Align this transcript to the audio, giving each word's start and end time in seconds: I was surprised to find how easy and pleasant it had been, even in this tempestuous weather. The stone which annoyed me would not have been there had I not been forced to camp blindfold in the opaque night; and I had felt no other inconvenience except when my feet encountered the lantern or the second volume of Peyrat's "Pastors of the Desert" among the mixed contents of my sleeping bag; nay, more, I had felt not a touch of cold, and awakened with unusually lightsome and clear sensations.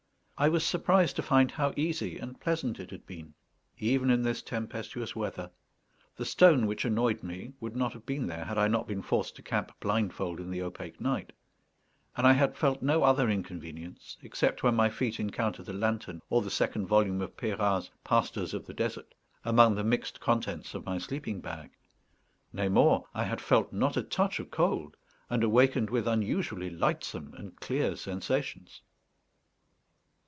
I 0.43 0.49
was 0.49 0.65
surprised 0.65 1.15
to 1.17 1.21
find 1.21 1.51
how 1.51 1.71
easy 1.77 2.17
and 2.17 2.39
pleasant 2.39 2.79
it 2.79 2.89
had 2.89 3.05
been, 3.05 3.35
even 3.77 4.09
in 4.09 4.23
this 4.23 4.41
tempestuous 4.41 5.15
weather. 5.15 5.51
The 6.15 6.25
stone 6.25 6.65
which 6.65 6.83
annoyed 6.83 7.21
me 7.21 7.53
would 7.59 7.75
not 7.75 7.93
have 7.93 8.07
been 8.07 8.25
there 8.25 8.45
had 8.45 8.57
I 8.57 8.67
not 8.67 8.87
been 8.87 9.03
forced 9.03 9.35
to 9.35 9.43
camp 9.43 9.71
blindfold 9.79 10.39
in 10.39 10.49
the 10.49 10.63
opaque 10.63 10.99
night; 10.99 11.31
and 12.17 12.25
I 12.25 12.33
had 12.33 12.57
felt 12.57 12.81
no 12.81 13.03
other 13.03 13.29
inconvenience 13.29 14.17
except 14.23 14.63
when 14.63 14.73
my 14.73 14.89
feet 14.89 15.19
encountered 15.19 15.67
the 15.67 15.73
lantern 15.73 16.23
or 16.31 16.41
the 16.41 16.49
second 16.49 16.87
volume 16.87 17.21
of 17.21 17.37
Peyrat's 17.37 17.91
"Pastors 18.03 18.55
of 18.55 18.65
the 18.65 18.73
Desert" 18.73 19.13
among 19.45 19.75
the 19.75 19.83
mixed 19.83 20.19
contents 20.19 20.73
of 20.73 20.87
my 20.87 20.97
sleeping 20.97 21.39
bag; 21.41 21.69
nay, 22.51 22.67
more, 22.67 23.05
I 23.13 23.25
had 23.25 23.41
felt 23.41 23.71
not 23.71 23.95
a 23.95 24.01
touch 24.01 24.39
of 24.39 24.49
cold, 24.49 24.97
and 25.29 25.43
awakened 25.43 25.91
with 25.91 26.07
unusually 26.07 26.71
lightsome 26.71 27.35
and 27.35 27.59
clear 27.59 27.95
sensations. 27.95 28.81